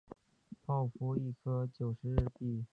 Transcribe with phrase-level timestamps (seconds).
[0.65, 2.65] 泡芙一颗九十日币